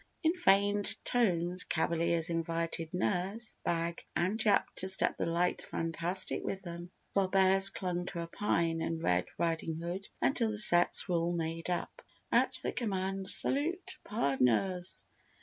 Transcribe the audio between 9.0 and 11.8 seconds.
Red Riding Hood until the sets were all made